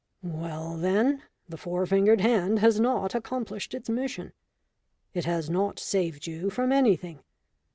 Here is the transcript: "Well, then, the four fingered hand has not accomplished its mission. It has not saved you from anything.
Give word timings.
"Well, 0.23 0.77
then, 0.77 1.21
the 1.47 1.57
four 1.57 1.85
fingered 1.85 2.21
hand 2.21 2.57
has 2.57 2.79
not 2.79 3.13
accomplished 3.13 3.75
its 3.75 3.87
mission. 3.87 4.33
It 5.13 5.25
has 5.25 5.47
not 5.47 5.77
saved 5.77 6.25
you 6.25 6.49
from 6.49 6.71
anything. 6.71 7.19